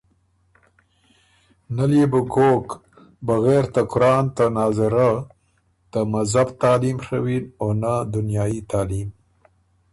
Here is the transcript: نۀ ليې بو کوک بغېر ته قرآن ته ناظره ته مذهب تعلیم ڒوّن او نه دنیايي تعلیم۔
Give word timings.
نۀ 1.75 1.83
ليې 1.91 2.05
بو 2.11 2.21
کوک 2.33 2.65
بغېر 3.27 3.63
ته 3.73 3.81
قرآن 3.91 4.25
ته 4.35 4.45
ناظره 4.57 5.11
ته 5.91 5.99
مذهب 6.13 6.47
تعلیم 6.61 6.97
ڒوّن 7.05 7.41
او 7.61 7.67
نه 7.81 7.93
دنیايي 8.15 8.61
تعلیم۔ 8.71 9.09